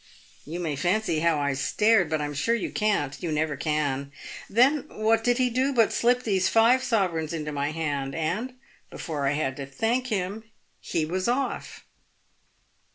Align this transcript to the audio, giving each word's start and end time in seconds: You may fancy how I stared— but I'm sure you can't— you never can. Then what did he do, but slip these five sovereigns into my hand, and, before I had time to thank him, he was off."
You 0.47 0.59
may 0.59 0.75
fancy 0.75 1.19
how 1.19 1.37
I 1.37 1.53
stared— 1.53 2.09
but 2.09 2.21
I'm 2.21 2.33
sure 2.33 2.55
you 2.55 2.71
can't— 2.71 3.15
you 3.21 3.31
never 3.31 3.55
can. 3.55 4.11
Then 4.49 4.85
what 4.89 5.23
did 5.23 5.37
he 5.37 5.51
do, 5.51 5.73
but 5.73 5.93
slip 5.93 6.23
these 6.23 6.49
five 6.49 6.81
sovereigns 6.81 7.33
into 7.33 7.51
my 7.51 7.69
hand, 7.69 8.15
and, 8.15 8.55
before 8.89 9.27
I 9.27 9.33
had 9.33 9.57
time 9.57 9.67
to 9.67 9.71
thank 9.71 10.07
him, 10.07 10.43
he 10.79 11.05
was 11.05 11.27
off." 11.27 11.85